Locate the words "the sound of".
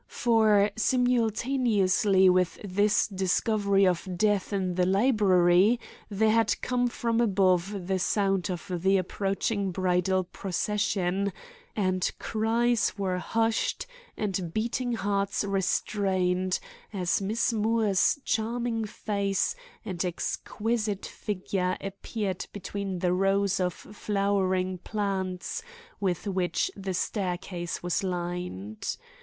7.85-8.65